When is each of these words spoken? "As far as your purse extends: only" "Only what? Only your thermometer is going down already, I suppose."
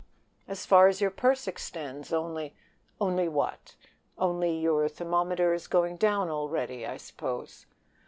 "As 0.47 0.65
far 0.65 0.87
as 0.87 0.99
your 0.99 1.11
purse 1.11 1.47
extends: 1.47 2.11
only" 2.11 2.55
"Only 2.99 3.27
what? 3.29 3.75
Only 4.17 4.49
your 4.57 4.89
thermometer 4.89 5.53
is 5.53 5.67
going 5.67 5.97
down 5.97 6.27
already, 6.27 6.87
I 6.87 6.97
suppose." 6.97 7.67